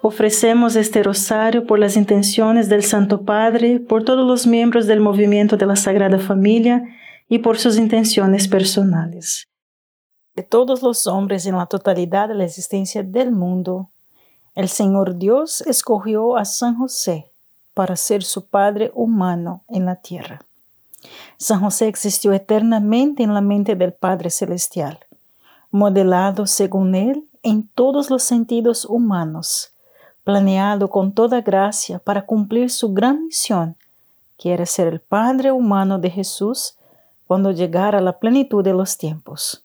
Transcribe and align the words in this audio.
Ofrecemos 0.00 0.76
este 0.76 1.02
rosario 1.02 1.66
por 1.66 1.80
las 1.80 1.96
intenciones 1.96 2.68
del 2.68 2.84
Santo 2.84 3.22
Padre, 3.22 3.80
por 3.80 4.04
todos 4.04 4.24
los 4.24 4.46
miembros 4.46 4.86
del 4.86 5.00
movimiento 5.00 5.56
de 5.56 5.66
la 5.66 5.74
Sagrada 5.74 6.20
Familia 6.20 6.84
y 7.28 7.38
por 7.38 7.58
sus 7.58 7.76
intenciones 7.78 8.46
personales. 8.46 9.48
De 10.36 10.44
todos 10.44 10.82
los 10.82 11.08
hombres 11.08 11.46
en 11.46 11.56
la 11.56 11.66
totalidad 11.66 12.28
de 12.28 12.36
la 12.36 12.44
existencia 12.44 13.02
del 13.02 13.32
mundo, 13.32 13.90
el 14.54 14.68
Señor 14.68 15.18
Dios 15.18 15.62
escogió 15.62 16.36
a 16.36 16.44
San 16.44 16.76
José 16.76 17.32
para 17.74 17.96
ser 17.96 18.22
su 18.22 18.46
Padre 18.46 18.92
humano 18.94 19.64
en 19.68 19.84
la 19.84 19.96
tierra. 19.96 20.40
San 21.38 21.60
José 21.60 21.88
existió 21.88 22.32
eternamente 22.32 23.24
en 23.24 23.34
la 23.34 23.40
mente 23.40 23.74
del 23.74 23.94
Padre 23.94 24.30
Celestial, 24.30 25.00
modelado 25.72 26.46
según 26.46 26.94
él 26.94 27.28
en 27.42 27.66
todos 27.66 28.10
los 28.10 28.22
sentidos 28.22 28.84
humanos 28.84 29.74
planeado 30.28 30.90
con 30.90 31.12
toda 31.12 31.40
gracia 31.40 31.98
para 31.98 32.26
cumplir 32.26 32.68
su 32.68 32.92
gran 32.92 33.24
misión, 33.24 33.76
que 34.36 34.52
era 34.52 34.66
ser 34.66 34.86
el 34.88 35.00
Padre 35.00 35.52
humano 35.52 35.98
de 35.98 36.10
Jesús 36.10 36.74
cuando 37.26 37.50
llegara 37.50 38.02
la 38.02 38.18
plenitud 38.18 38.62
de 38.62 38.74
los 38.74 38.98
tiempos. 38.98 39.64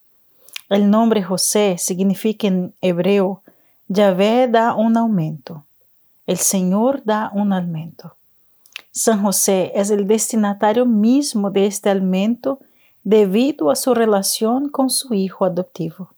El 0.69 0.89
nombre 0.89 1.21
José 1.21 1.75
significa 1.77 2.47
en 2.47 2.73
hebreo, 2.79 3.41
Yahvé 3.89 4.47
da 4.47 4.73
un 4.73 4.95
aumento, 4.95 5.65
el 6.27 6.38
Señor 6.38 7.01
da 7.03 7.29
un 7.33 7.51
aumento. 7.51 8.16
San 8.93 9.21
José 9.21 9.73
es 9.75 9.89
el 9.89 10.07
destinatario 10.07 10.85
mismo 10.85 11.51
de 11.51 11.66
este 11.66 11.89
aumento 11.89 12.59
debido 13.03 13.69
a 13.69 13.75
su 13.75 13.93
relación 13.93 14.69
con 14.69 14.89
su 14.89 15.13
hijo 15.13 15.43
adoptivo. 15.43 16.11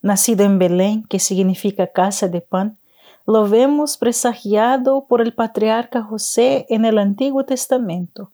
Nacido 0.00 0.44
en 0.44 0.60
Belén, 0.60 1.02
que 1.08 1.18
significa 1.18 1.88
casa 1.88 2.28
de 2.28 2.40
pan, 2.40 2.78
lo 3.26 3.48
vemos 3.48 3.96
presagiado 3.96 5.06
por 5.06 5.22
el 5.22 5.32
patriarca 5.32 6.02
José 6.02 6.66
en 6.68 6.84
el 6.84 6.98
Antiguo 6.98 7.44
Testamento. 7.44 8.30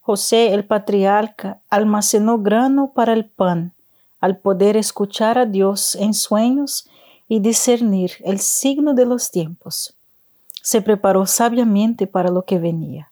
José 0.00 0.52
el 0.52 0.64
patriarca 0.64 1.58
almacenó 1.70 2.38
grano 2.38 2.90
para 2.92 3.12
el 3.12 3.26
pan, 3.26 3.72
al 4.20 4.38
poder 4.38 4.76
escuchar 4.76 5.38
a 5.38 5.46
Dios 5.46 5.94
en 5.94 6.14
sueños 6.14 6.88
y 7.28 7.40
discernir 7.40 8.12
el 8.24 8.40
signo 8.40 8.94
de 8.94 9.06
los 9.06 9.30
tiempos. 9.30 9.94
Se 10.62 10.80
preparó 10.82 11.26
sabiamente 11.26 12.06
para 12.08 12.30
lo 12.30 12.42
que 12.42 12.58
venía. 12.58 13.10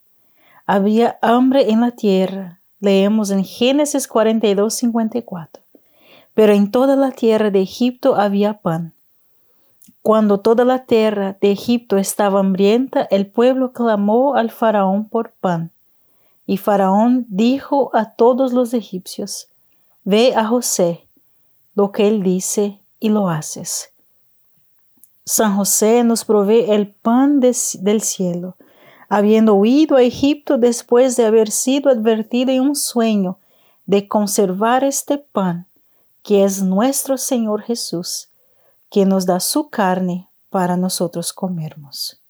Había 0.67 1.19
hambre 1.23 1.71
en 1.71 1.81
la 1.81 1.93
tierra, 1.93 2.59
leemos 2.81 3.31
en 3.31 3.45
Génesis 3.45 4.09
42, 4.09 4.75
54. 4.75 5.63
Pero 6.33 6.53
en 6.53 6.73
toda 6.73 6.97
la 6.97 7.13
tierra 7.13 7.51
de 7.51 7.61
Egipto 7.61 8.17
había 8.17 8.55
pan. 8.55 8.93
Cuando 10.05 10.41
toda 10.41 10.67
la 10.67 10.85
tierra 10.85 11.39
de 11.41 11.51
Egipto 11.51 11.97
estaba 11.97 12.41
hambrienta, 12.41 13.09
el 13.11 13.27
pueblo 13.27 13.73
clamó 13.73 14.35
al 14.35 14.51
faraón 14.51 15.09
por 15.09 15.33
pan. 15.33 15.71
Y 16.47 16.59
faraón 16.59 17.25
dijo 17.31 17.91
a 17.95 18.11
todos 18.11 18.53
los 18.53 18.75
egipcios, 18.75 19.49
Ve 20.05 20.35
a 20.37 20.45
José, 20.45 21.07
lo 21.75 21.91
que 21.91 22.07
él 22.07 22.23
dice 22.23 22.83
y 23.01 23.09
lo 23.09 23.31
haces. 23.31 23.95
San 25.25 25.57
José 25.57 26.05
nos 26.05 26.27
provee 26.27 26.67
el 26.69 26.89
pan 26.89 27.41
del 27.41 28.03
cielo, 28.03 28.57
habiendo 29.09 29.55
huido 29.55 29.97
a 29.97 30.03
Egipto 30.03 30.59
después 30.59 31.17
de 31.17 31.25
haber 31.25 31.51
sido 31.51 31.91
advertido 31.91 32.53
en 32.53 32.61
un 32.61 32.77
sueño 32.77 33.39
de 33.87 34.07
conservar 34.07 34.85
este 34.85 35.17
pan, 35.17 35.67
que 36.23 36.45
es 36.45 36.63
nuestro 36.63 37.17
Señor 37.17 37.63
Jesús 37.63 38.29
que 38.95 39.07
nos 39.07 39.27
da 39.27 39.41
su 39.41 39.71
carne 39.71 40.29
para 40.51 40.77
nosotros 40.77 41.33
comermos. 41.33 42.23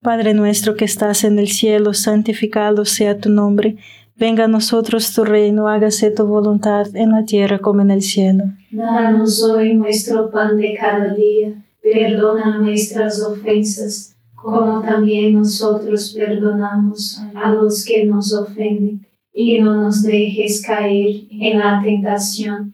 Padre 0.00 0.32
nuestro 0.32 0.76
que 0.76 0.86
estás 0.86 1.24
en 1.24 1.38
el 1.38 1.48
cielo, 1.48 1.92
santificado 1.92 2.86
sea 2.86 3.18
tu 3.18 3.28
nombre, 3.28 3.76
venga 4.16 4.44
a 4.44 4.48
nosotros 4.48 5.12
tu 5.12 5.26
reino, 5.26 5.68
hágase 5.68 6.10
tu 6.10 6.24
voluntad 6.24 6.86
en 6.96 7.10
la 7.10 7.26
tierra 7.26 7.58
como 7.58 7.82
en 7.82 7.90
el 7.90 8.00
cielo. 8.00 8.44
Danos 8.70 9.42
hoy 9.42 9.74
nuestro 9.74 10.30
pan 10.30 10.56
de 10.56 10.74
cada 10.74 11.12
día, 11.12 11.52
perdona 11.82 12.56
nuestras 12.60 13.20
ofensas, 13.20 14.16
como 14.34 14.80
también 14.80 15.34
nosotros 15.34 16.14
perdonamos 16.16 17.20
a 17.34 17.50
los 17.50 17.84
que 17.84 18.06
nos 18.06 18.32
ofenden, 18.32 19.06
y 19.34 19.60
no 19.60 19.82
nos 19.82 20.02
dejes 20.02 20.62
caer 20.62 21.24
en 21.28 21.58
la 21.58 21.82
tentación 21.84 22.73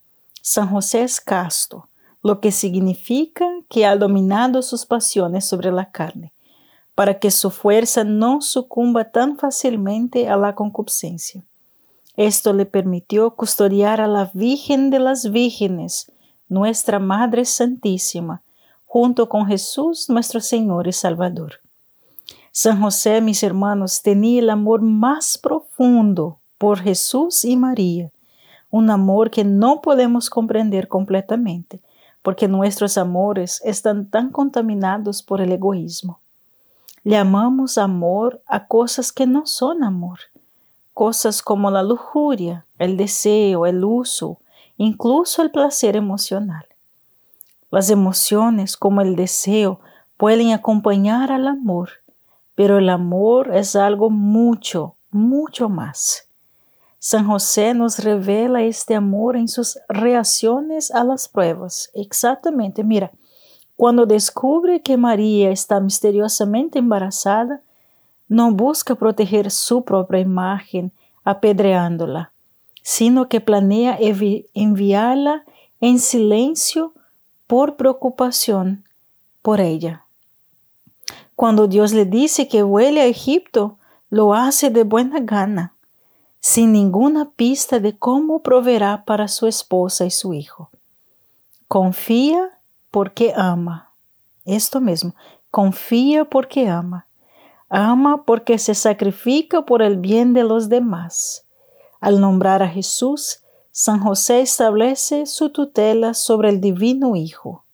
San 0.41 0.69
José 0.69 1.03
es 1.03 1.21
casto, 1.21 1.87
lo 2.23 2.39
que 2.39 2.51
significa 2.51 3.47
que 3.69 3.85
ha 3.85 3.95
dominado 3.95 4.61
sus 4.61 4.85
pasiones 4.85 5.45
sobre 5.45 5.71
la 5.71 5.91
carne, 5.91 6.33
para 6.95 7.19
que 7.19 7.31
su 7.31 7.51
fuerza 7.51 8.03
no 8.03 8.41
sucumba 8.41 9.11
tan 9.11 9.37
fácilmente 9.37 10.29
a 10.29 10.37
la 10.37 10.55
concupiscencia. 10.55 11.43
Esto 12.17 12.53
le 12.53 12.65
permitió 12.65 13.35
custodiar 13.35 14.01
a 14.01 14.07
la 14.07 14.31
Virgen 14.33 14.89
de 14.89 14.99
las 14.99 15.31
Vírgenes, 15.31 16.11
nuestra 16.49 16.99
Madre 16.99 17.45
Santísima, 17.45 18.41
junto 18.85 19.29
con 19.29 19.45
Jesús 19.45 20.09
nuestro 20.09 20.41
Señor 20.41 20.87
y 20.87 20.91
Salvador. 20.91 21.61
San 22.51 22.81
José, 22.81 23.21
mis 23.21 23.43
hermanos, 23.43 24.01
tenía 24.01 24.41
el 24.41 24.49
amor 24.49 24.81
más 24.81 25.37
profundo 25.37 26.39
por 26.57 26.79
Jesús 26.79 27.45
y 27.45 27.55
María, 27.55 28.11
un 28.71 28.89
amor 28.89 29.29
que 29.29 29.43
no 29.43 29.81
podemos 29.81 30.29
comprender 30.29 30.87
completamente, 30.87 31.81
porque 32.23 32.47
nuestros 32.47 32.97
amores 32.97 33.61
están 33.63 34.09
tan 34.09 34.31
contaminados 34.31 35.21
por 35.21 35.41
el 35.41 35.51
egoísmo. 35.51 36.19
Le 37.03 37.17
amamos 37.17 37.77
amor 37.77 38.41
a 38.47 38.67
cosas 38.67 39.11
que 39.11 39.27
no 39.27 39.45
son 39.45 39.83
amor, 39.83 40.19
cosas 40.93 41.41
como 41.41 41.69
la 41.69 41.83
lujuria, 41.83 42.65
el 42.79 42.95
deseo, 42.95 43.65
el 43.65 43.83
uso, 43.83 44.39
incluso 44.77 45.41
el 45.41 45.51
placer 45.51 45.95
emocional. 45.95 46.65
Las 47.71 47.89
emociones 47.89 48.77
como 48.77 49.01
el 49.01 49.15
deseo 49.15 49.79
pueden 50.17 50.51
acompañar 50.51 51.31
al 51.31 51.47
amor, 51.47 51.89
pero 52.55 52.77
el 52.77 52.89
amor 52.89 53.55
es 53.55 53.75
algo 53.75 54.09
mucho, 54.09 54.95
mucho 55.09 55.67
más. 55.69 56.27
San 57.03 57.25
José 57.25 57.73
nos 57.73 57.97
revela 57.97 58.61
este 58.61 58.93
amor 58.93 59.35
en 59.35 59.47
sus 59.47 59.79
reacciones 59.89 60.91
a 60.91 61.03
las 61.03 61.27
pruebas. 61.27 61.89
Exactamente, 61.95 62.83
mira, 62.83 63.11
cuando 63.75 64.05
descubre 64.05 64.83
que 64.83 64.97
María 64.97 65.49
está 65.49 65.79
misteriosamente 65.79 66.77
embarazada, 66.77 67.63
no 68.27 68.51
busca 68.51 68.93
proteger 68.93 69.49
su 69.49 69.83
propia 69.83 70.19
imagen 70.19 70.91
apedreándola, 71.23 72.33
sino 72.83 73.29
que 73.29 73.41
planea 73.41 73.97
enviarla 74.53 75.43
en 75.79 75.97
silencio 75.97 76.93
por 77.47 77.77
preocupación 77.77 78.85
por 79.41 79.59
ella. 79.59 80.05
Cuando 81.35 81.65
Dios 81.65 81.93
le 81.93 82.05
dice 82.05 82.47
que 82.47 82.61
vuele 82.61 83.01
a 83.01 83.07
Egipto, 83.07 83.79
lo 84.11 84.35
hace 84.35 84.69
de 84.69 84.83
buena 84.83 85.19
gana 85.19 85.73
sin 86.41 86.73
ninguna 86.73 87.31
pista 87.31 87.79
de 87.79 87.97
cómo 87.97 88.41
proveerá 88.41 89.05
para 89.05 89.27
su 89.27 89.47
esposa 89.47 90.05
y 90.05 90.11
su 90.11 90.33
hijo. 90.33 90.71
Confía 91.67 92.59
porque 92.89 93.31
ama. 93.35 93.93
Esto 94.43 94.81
mismo, 94.81 95.15
confía 95.51 96.25
porque 96.25 96.67
ama. 96.67 97.07
Ama 97.69 98.25
porque 98.25 98.57
se 98.57 98.73
sacrifica 98.73 99.65
por 99.65 99.81
el 99.81 99.97
bien 99.97 100.33
de 100.33 100.43
los 100.43 100.67
demás. 100.67 101.45
Al 102.01 102.19
nombrar 102.19 102.63
a 102.63 102.67
Jesús, 102.67 103.43
San 103.71 103.99
José 103.99 104.41
establece 104.41 105.27
su 105.27 105.51
tutela 105.51 106.15
sobre 106.15 106.49
el 106.49 106.59
divino 106.59 107.15
Hijo. 107.15 107.65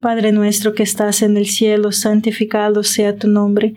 Padre 0.00 0.32
nuestro 0.32 0.74
que 0.74 0.82
estás 0.82 1.22
en 1.22 1.38
el 1.38 1.46
cielo, 1.46 1.92
santificado 1.92 2.82
sea 2.82 3.16
tu 3.16 3.28
nombre 3.28 3.76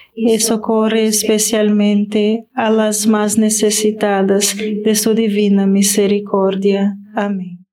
y 0.13 0.39
socorre 0.39 1.05
especialmente 1.05 2.47
a 2.53 2.69
las 2.69 3.07
más 3.07 3.37
necesitadas 3.37 4.55
de 4.57 4.95
su 4.95 5.13
divina 5.13 5.65
misericordia. 5.65 6.97
Amén. 7.15 7.65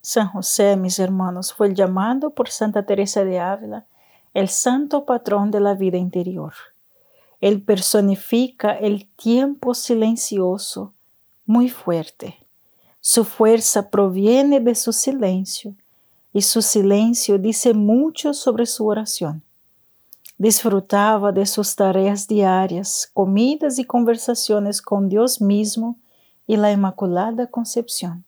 San 0.00 0.28
José, 0.28 0.76
mis 0.76 0.98
hermanos, 0.98 1.52
fue 1.52 1.74
llamado 1.74 2.30
por 2.30 2.48
Santa 2.48 2.86
Teresa 2.86 3.24
de 3.24 3.38
Ávila 3.38 3.86
el 4.34 4.48
santo 4.48 5.04
patrón 5.04 5.50
de 5.50 5.60
la 5.60 5.74
vida 5.74 5.98
interior. 5.98 6.52
Él 7.40 7.62
personifica 7.62 8.72
el 8.72 9.08
tiempo 9.16 9.74
silencioso, 9.74 10.94
muy 11.44 11.68
fuerte. 11.68 12.46
Su 13.00 13.24
fuerza 13.24 13.90
proviene 13.90 14.60
de 14.60 14.74
su 14.74 14.92
silencio 14.92 15.74
y 16.32 16.42
su 16.42 16.62
silencio 16.62 17.38
dice 17.38 17.74
mucho 17.74 18.34
sobre 18.34 18.66
su 18.66 18.86
oración. 18.86 19.42
Disfrutaba 20.38 21.32
de 21.32 21.46
sus 21.46 21.74
tareas 21.74 22.28
diarias, 22.28 23.10
comidas 23.12 23.80
y 23.80 23.84
conversaciones 23.84 24.80
con 24.80 25.08
Dios 25.08 25.40
mismo 25.40 25.98
y 26.46 26.56
la 26.56 26.70
Inmaculada 26.70 27.48
Concepción. 27.48 28.24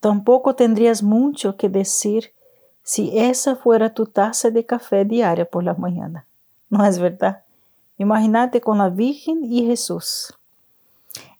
Tampoco 0.00 0.54
tendrías 0.54 1.02
mucho 1.02 1.56
que 1.58 1.68
decir 1.68 2.32
si 2.82 3.18
esa 3.18 3.54
fuera 3.54 3.92
tu 3.92 4.06
taza 4.06 4.50
de 4.50 4.64
café 4.64 5.04
diaria 5.04 5.44
por 5.44 5.62
la 5.62 5.74
mañana. 5.74 6.26
¿No 6.70 6.84
es 6.84 6.98
verdad? 6.98 7.44
Imagínate 7.98 8.60
con 8.62 8.78
la 8.78 8.88
Virgen 8.88 9.44
y 9.44 9.66
Jesús. 9.66 10.34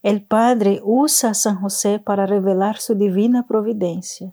El 0.02 0.23
Padre 0.23 0.80
usa 0.85 1.30
a 1.30 1.35
San 1.35 1.56
José 1.61 1.99
para 1.99 2.26
revelar 2.26 2.76
su 2.76 2.94
divina 2.94 3.47
providencia 3.47 4.33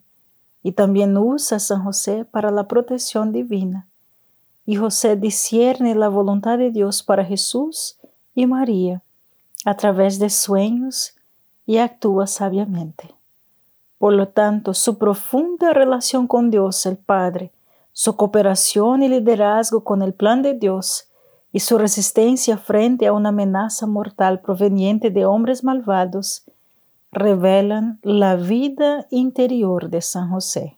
y 0.61 0.73
también 0.73 1.17
usa 1.17 1.57
a 1.57 1.61
San 1.61 1.83
José 1.83 2.25
para 2.25 2.51
la 2.51 2.67
protección 2.67 3.31
divina. 3.31 3.87
Y 4.65 4.75
José 4.75 5.15
discierne 5.15 5.95
la 5.95 6.09
voluntad 6.09 6.57
de 6.57 6.71
Dios 6.71 7.03
para 7.03 7.25
Jesús 7.25 7.97
y 8.35 8.45
María 8.45 9.01
a 9.65 9.75
través 9.75 10.19
de 10.19 10.29
sueños 10.29 11.15
y 11.65 11.77
actúa 11.77 12.27
sabiamente. 12.27 13.13
Por 13.97 14.13
lo 14.13 14.27
tanto, 14.29 14.73
su 14.73 14.97
profunda 14.97 15.73
relación 15.73 16.27
con 16.27 16.49
Dios 16.49 16.85
el 16.85 16.97
Padre, 16.97 17.51
su 17.93 18.15
cooperación 18.15 19.03
y 19.03 19.09
liderazgo 19.09 19.83
con 19.83 20.01
el 20.01 20.13
plan 20.13 20.41
de 20.41 20.53
Dios 20.53 21.07
y 21.51 21.59
su 21.59 21.77
resistencia 21.77 22.57
frente 22.57 23.07
a 23.07 23.13
una 23.13 23.29
amenaza 23.29 23.85
mortal 23.85 24.41
proveniente 24.41 25.11
de 25.11 25.25
hombres 25.25 25.63
malvados 25.63 26.45
revelan 27.11 27.99
la 28.03 28.35
vida 28.35 29.05
interior 29.09 29.89
de 29.89 30.01
San 30.01 30.29
José. 30.29 30.77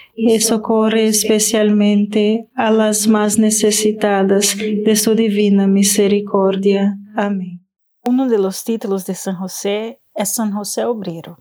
y 0.15 0.39
socorre 0.39 1.07
especialmente 1.07 2.49
a 2.55 2.71
las 2.71 3.07
más 3.07 3.37
necesitadas 3.37 4.57
de 4.57 4.95
su 4.95 5.15
divina 5.15 5.67
misericordia. 5.67 6.97
Amén. 7.15 7.65
Uno 8.03 8.27
de 8.27 8.37
los 8.37 8.63
títulos 8.63 9.05
de 9.05 9.15
San 9.15 9.35
José 9.35 10.01
es 10.15 10.29
San 10.29 10.51
José 10.51 10.85
Obrero. 10.85 11.39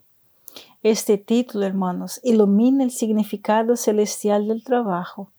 Este 0.82 1.18
título, 1.18 1.66
hermanos, 1.66 2.20
ilumina 2.22 2.84
el 2.84 2.90
significado 2.90 3.76
celestial 3.76 4.48
del 4.48 4.64
trabajo 4.64 5.30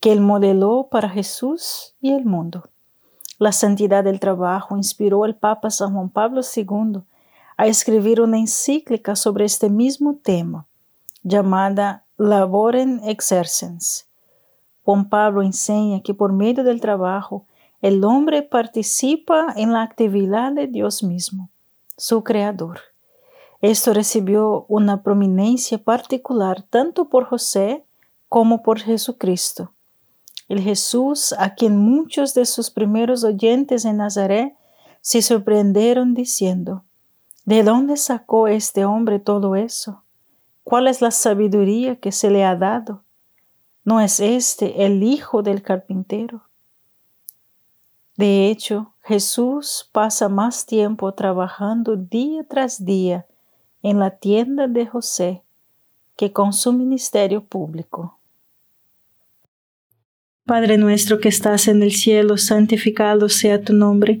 que 0.00 0.12
él 0.12 0.20
modeló 0.20 0.88
para 0.90 1.10
Jesús 1.10 1.94
y 2.00 2.12
el 2.12 2.24
mundo. 2.24 2.70
La 3.38 3.52
santidad 3.52 4.02
del 4.02 4.18
trabajo 4.18 4.76
inspiró 4.76 5.24
al 5.24 5.36
Papa 5.36 5.70
San 5.70 5.94
Juan 5.94 6.08
Pablo 6.08 6.40
II 6.40 7.02
a 7.56 7.66
escribir 7.66 8.20
una 8.20 8.38
encíclica 8.38 9.14
sobre 9.14 9.44
este 9.44 9.68
mismo 9.68 10.16
tema, 10.16 10.66
llamada 11.22 12.06
Laboren 12.22 13.00
exercens. 13.04 14.06
Juan 14.84 15.08
Pablo 15.08 15.42
enseña 15.42 16.02
que 16.02 16.12
por 16.12 16.34
medio 16.34 16.64
del 16.64 16.78
trabajo 16.78 17.46
el 17.80 18.04
hombre 18.04 18.42
participa 18.42 19.46
en 19.56 19.72
la 19.72 19.80
actividad 19.80 20.52
de 20.52 20.66
Dios 20.66 21.02
mismo, 21.02 21.48
su 21.96 22.22
creador. 22.22 22.80
Esto 23.62 23.94
recibió 23.94 24.66
una 24.68 25.02
prominencia 25.02 25.78
particular 25.78 26.62
tanto 26.68 27.08
por 27.08 27.24
José 27.24 27.86
como 28.28 28.62
por 28.62 28.80
Jesucristo. 28.80 29.72
El 30.46 30.60
Jesús 30.60 31.34
a 31.38 31.54
quien 31.54 31.78
muchos 31.78 32.34
de 32.34 32.44
sus 32.44 32.70
primeros 32.70 33.24
oyentes 33.24 33.86
en 33.86 33.96
Nazaret 33.96 34.54
se 35.00 35.22
sorprenderon 35.22 36.12
diciendo, 36.12 36.84
¿de 37.46 37.62
dónde 37.62 37.96
sacó 37.96 38.46
este 38.46 38.84
hombre 38.84 39.20
todo 39.20 39.56
eso? 39.56 40.02
¿Cuál 40.70 40.86
es 40.86 41.02
la 41.02 41.10
sabiduría 41.10 41.96
que 41.96 42.12
se 42.12 42.30
le 42.30 42.44
ha 42.44 42.54
dado? 42.54 43.02
¿No 43.84 44.00
es 44.00 44.20
este 44.20 44.86
el 44.86 45.02
hijo 45.02 45.42
del 45.42 45.62
carpintero? 45.62 46.44
De 48.16 48.48
hecho, 48.48 48.94
Jesús 49.02 49.90
pasa 49.90 50.28
más 50.28 50.66
tiempo 50.66 51.12
trabajando 51.12 51.96
día 51.96 52.44
tras 52.44 52.84
día 52.84 53.26
en 53.82 53.98
la 53.98 54.10
tienda 54.10 54.68
de 54.68 54.86
José 54.86 55.42
que 56.14 56.32
con 56.32 56.52
su 56.52 56.72
ministerio 56.72 57.42
público. 57.42 58.20
Padre 60.46 60.78
nuestro 60.78 61.18
que 61.18 61.30
estás 61.30 61.66
en 61.66 61.82
el 61.82 61.90
cielo, 61.90 62.36
santificado 62.36 63.28
sea 63.28 63.60
tu 63.60 63.72
nombre 63.72 64.20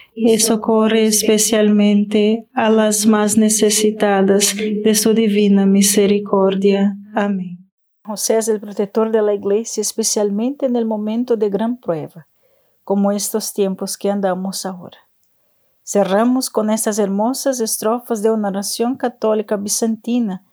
y 0.13 0.39
socorre 0.39 1.05
especialmente 1.05 2.47
a 2.53 2.69
las 2.69 3.05
más 3.05 3.37
necesitadas 3.37 4.55
de 4.55 4.95
su 4.95 5.13
divina 5.13 5.65
misericordia. 5.65 6.97
Amén. 7.15 7.69
José 8.03 8.37
es 8.37 8.47
el 8.47 8.59
protector 8.59 9.11
de 9.11 9.21
la 9.21 9.33
iglesia, 9.33 9.81
especialmente 9.81 10.65
en 10.65 10.75
el 10.75 10.85
momento 10.85 11.37
de 11.37 11.49
gran 11.49 11.77
prueba, 11.77 12.27
como 12.83 13.11
estos 13.11 13.53
tiempos 13.53 13.97
que 13.97 14.09
andamos 14.09 14.65
ahora. 14.65 14.97
Cerramos 15.83 16.49
con 16.49 16.69
estas 16.69 16.99
hermosas 16.99 17.59
estrofas 17.59 18.21
de 18.21 18.31
una 18.31 18.49
oración 18.49 18.95
católica 18.95 19.55
bizantina 19.55 20.43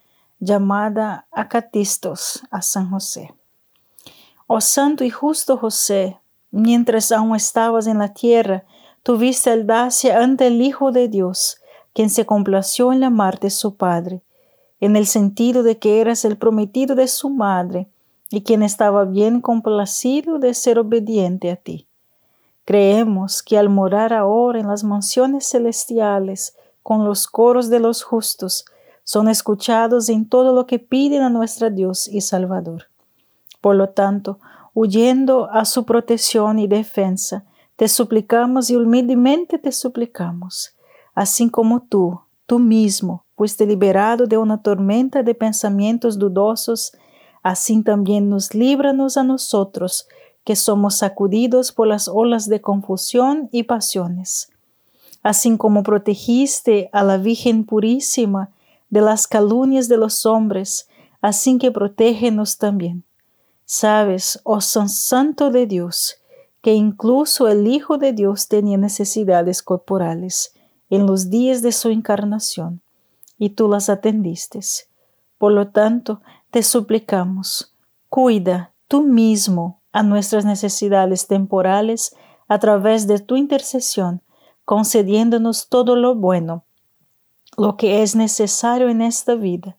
llamada 0.41 1.27
Acatistos 1.31 2.43
a 2.51 2.63
San 2.63 2.91
José. 2.91 3.35
Oh 4.47 4.61
santo 4.61 5.05
y 5.05 5.11
justo 5.11 5.57
José, 5.57 6.19
mientras 6.51 7.13
aún 7.13 7.35
estabas 7.35 7.87
en 7.87 7.99
la 7.99 8.15
tierra, 8.15 8.65
tuviste 9.09 9.51
audacia 9.51 10.23
ante 10.23 10.49
el 10.49 10.61
Hijo 10.61 10.93
de 10.93 11.09
Dios, 11.09 11.63
quien 11.95 12.11
se 12.11 12.27
complació 12.27 12.93
en 12.93 13.01
la 13.01 13.09
muerte 13.09 13.47
de 13.47 13.51
su 13.51 13.75
Padre 13.75 14.21
en 14.81 14.97
el 14.97 15.07
sentido 15.07 15.63
de 15.63 15.79
que 15.79 16.03
eras 16.03 16.27
el 16.27 16.37
prometido 16.37 16.95
de 16.95 17.09
su 17.09 17.31
madre 17.31 17.89
y 18.29 18.43
quien 18.43 18.63
estaba 18.63 19.07
bien 19.07 19.41
complacido 19.41 20.39
de 20.39 20.53
ser 20.53 20.79
obediente 20.79 21.51
a 21.51 21.57
ti. 21.57 21.87
Creemos 22.67 23.43
que 23.43 23.57
al 23.57 23.71
morar 23.71 24.13
ahora 24.13 24.61
en 24.61 24.69
las 24.69 24.85
mansiones 24.85 25.49
celestiales 25.49 26.55
con 26.83 27.07
los 27.07 27.27
coros 27.29 27.71
de 27.71 27.81
los 27.81 28.03
justos, 28.03 28.67
son 29.05 29.31
escuchados 29.31 30.11
en 30.11 30.29
todo 30.29 30.53
lo 30.53 30.67
que 30.67 30.79
piden 30.79 31.23
a 31.23 31.31
nuestro 31.31 31.71
Dios 31.71 32.09
y 32.09 32.21
Salvador. 32.21 32.91
Por 33.63 33.75
lo 33.75 33.89
tanto, 33.89 34.39
huyendo 34.75 35.49
a 35.51 35.65
su 35.65 35.87
protección 35.87 36.59
y 36.59 36.67
defensa, 36.67 37.47
te 37.79 37.87
suplicamos 37.87 38.71
y 38.71 38.77
humildemente 38.77 39.57
te 39.57 39.71
suplicamos, 39.71 40.75
así 41.15 41.49
como 41.49 41.81
tú, 41.83 42.21
tú 42.45 42.59
mismo, 42.59 43.25
fuiste 43.37 43.67
liberado 43.67 44.27
de 44.27 44.37
una 44.37 44.61
tormenta 44.61 45.23
de 45.23 45.33
pensamientos 45.33 46.19
dudosos, 46.19 46.91
así 47.45 47.81
también 47.85 48.29
nos 48.29 48.53
líbranos 48.53 49.17
a 49.17 49.23
nosotros, 49.23 50.09
que 50.43 50.57
somos 50.57 50.97
sacudidos 50.97 51.71
por 51.71 51.87
las 51.87 52.09
olas 52.09 52.49
de 52.49 52.61
confusión 52.61 53.49
y 53.53 53.63
pasiones. 53.63 54.51
Así 55.23 55.57
como 55.57 55.85
protegiste 55.85 56.91
a 56.93 57.05
la 57.05 57.17
Virgen 57.17 57.63
Purísima 57.65 58.51
de 58.91 59.03
las 59.03 59.29
calumnias 59.29 59.87
de 59.87 59.99
los 59.99 60.27
hombres, 60.27 60.89
así 61.21 61.59
que 61.59 61.71
protégenos 61.71 62.59
también. 62.59 63.05
Sabes, 63.65 64.41
oh 64.43 64.61
San 64.61 64.89
Santo 64.89 65.53
de 65.53 65.67
Dios, 65.67 66.18
que 66.61 66.75
incluso 66.75 67.49
el 67.49 67.67
Hijo 67.67 67.99
de 67.99 68.13
Dios 68.13 68.49
tenía 68.49 68.79
necesidades 68.79 69.63
corporales 69.63 70.55
en 70.91 71.07
los 71.07 71.31
días 71.31 71.63
de 71.63 71.73
su 71.73 71.91
encarnación 71.91 72.81
y 73.39 73.51
tú 73.51 73.69
las 73.69 73.89
atendiste. 73.89 74.61
Por 75.39 75.53
lo 75.53 75.69
tanto, 75.69 76.21
te 76.51 76.63
suplicamos, 76.63 77.75
cuida 78.09 78.73
tú 78.89 79.03
mismo 79.03 79.81
a 79.93 80.03
nuestras 80.03 80.45
necesidades 80.45 81.27
temporales 81.27 82.15
a 82.49 82.59
través 82.59 83.07
de 83.07 83.21
tu 83.21 83.37
intercesión, 83.37 84.23
concediéndonos 84.65 85.69
todo 85.69 85.95
lo 85.95 86.15
bueno, 86.15 86.65
lo 87.57 87.77
que 87.77 88.03
es 88.03 88.17
necesario 88.17 88.89
en 88.89 89.03
esta 89.03 89.35
vida, 89.35 89.77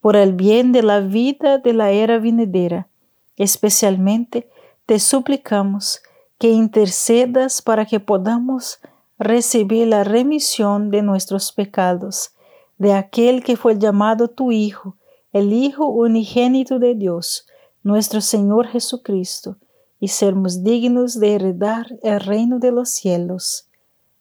por 0.00 0.16
el 0.16 0.32
bien 0.32 0.72
de 0.72 0.82
la 0.82 1.00
vida 1.00 1.58
de 1.58 1.72
la 1.72 1.90
era 1.90 2.18
venidera. 2.18 2.88
Especialmente 3.36 4.48
te 4.86 4.98
suplicamos 4.98 6.02
que 6.40 6.48
intercedas 6.48 7.60
para 7.60 7.84
que 7.84 8.00
podamos 8.00 8.80
recibir 9.18 9.86
la 9.86 10.04
remisión 10.04 10.90
de 10.90 11.02
nuestros 11.02 11.52
pecados 11.52 12.30
de 12.78 12.94
aquel 12.94 13.44
que 13.44 13.58
fue 13.58 13.78
llamado 13.78 14.28
tu 14.28 14.50
Hijo, 14.50 14.96
el 15.34 15.52
Hijo 15.52 15.86
unigénito 15.88 16.78
de 16.78 16.94
Dios, 16.94 17.46
nuestro 17.82 18.22
Señor 18.22 18.68
Jesucristo, 18.68 19.58
y 20.00 20.08
sermos 20.08 20.64
dignos 20.64 21.20
de 21.20 21.34
heredar 21.34 21.98
el 22.02 22.18
reino 22.20 22.58
de 22.58 22.72
los 22.72 22.88
cielos. 22.88 23.68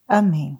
Amén. 0.05 0.59